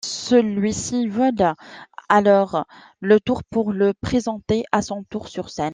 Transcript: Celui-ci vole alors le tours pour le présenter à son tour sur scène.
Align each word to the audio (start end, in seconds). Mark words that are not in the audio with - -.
Celui-ci 0.03 1.07
vole 1.07 1.53
alors 2.09 2.65
le 3.01 3.19
tours 3.19 3.43
pour 3.43 3.71
le 3.71 3.93
présenter 3.93 4.63
à 4.71 4.81
son 4.81 5.03
tour 5.03 5.27
sur 5.27 5.51
scène. 5.51 5.69